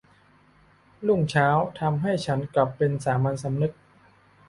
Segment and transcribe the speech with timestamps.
[1.07, 1.47] รุ่งเช้า
[1.79, 3.73] ทำให้ฉันกลับเป็นสามัญสำนึก